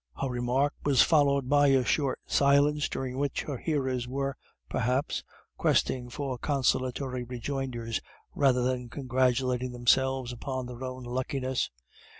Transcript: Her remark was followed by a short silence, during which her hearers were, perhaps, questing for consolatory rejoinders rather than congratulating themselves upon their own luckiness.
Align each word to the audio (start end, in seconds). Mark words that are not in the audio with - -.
Her 0.19 0.29
remark 0.29 0.73
was 0.83 1.03
followed 1.03 1.47
by 1.47 1.67
a 1.67 1.85
short 1.85 2.21
silence, 2.25 2.89
during 2.89 3.19
which 3.19 3.43
her 3.43 3.59
hearers 3.59 4.07
were, 4.07 4.35
perhaps, 4.67 5.23
questing 5.57 6.09
for 6.09 6.39
consolatory 6.39 7.23
rejoinders 7.23 8.01
rather 8.33 8.63
than 8.63 8.89
congratulating 8.89 9.73
themselves 9.73 10.33
upon 10.33 10.65
their 10.65 10.83
own 10.83 11.03
luckiness. 11.03 11.69